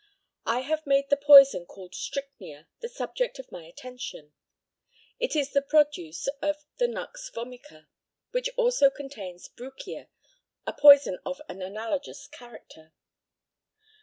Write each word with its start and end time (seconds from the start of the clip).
I 0.47 0.61
have 0.61 0.87
made 0.87 1.11
the 1.11 1.15
poison 1.15 1.67
called 1.67 1.93
strychnia 1.93 2.67
the 2.79 2.89
subject 2.89 3.37
of 3.37 3.51
my 3.51 3.65
attention. 3.65 4.33
It 5.19 5.35
is 5.35 5.51
the 5.51 5.61
produce 5.61 6.25
of 6.41 6.65
the 6.77 6.87
nux 6.87 7.29
vomica, 7.31 7.85
which 8.31 8.49
also 8.57 8.89
contains 8.89 9.47
brucia, 9.47 10.07
a 10.65 10.73
poison 10.73 11.19
of 11.23 11.39
an 11.47 11.61
analogous 11.61 12.25
character. 12.25 12.93